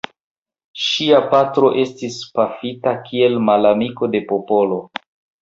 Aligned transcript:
Ŝia 0.85 1.19
patro 1.33 1.69
estis 1.83 2.17
pafita 2.39 2.95
kiel 3.11 3.39
«malamiko 3.51 4.11
de 4.17 4.25
popolo». 4.35 4.83